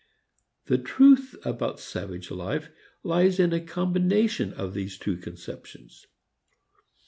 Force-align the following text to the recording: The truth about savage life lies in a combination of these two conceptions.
The 0.65 0.79
truth 0.79 1.35
about 1.45 1.79
savage 1.79 2.31
life 2.31 2.69
lies 3.03 3.39
in 3.39 3.53
a 3.53 3.59
combination 3.61 4.51
of 4.53 4.73
these 4.73 4.97
two 4.97 5.15
conceptions. 5.15 6.07